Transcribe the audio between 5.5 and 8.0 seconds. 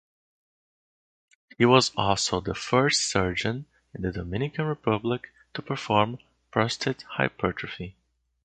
to perform prostate hypertrophy.